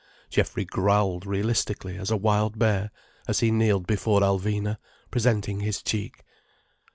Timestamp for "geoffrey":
0.31-0.65